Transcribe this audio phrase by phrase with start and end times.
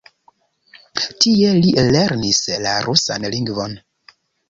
[1.25, 3.81] Tie li lernis la rusan lingvon.